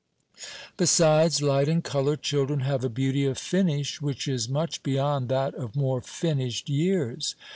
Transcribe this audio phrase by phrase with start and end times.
[0.77, 5.53] Besides light and colour, children have a beauty of finish which is much beyond that
[5.53, 7.35] of more finished years.